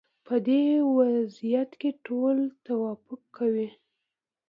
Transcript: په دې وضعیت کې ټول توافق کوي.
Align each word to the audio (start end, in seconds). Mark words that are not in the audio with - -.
په 0.25 0.35
دې 0.47 0.63
وضعیت 0.97 1.71
کې 1.81 1.91
ټول 2.05 2.37
توافق 2.65 3.21
کوي. 3.37 3.69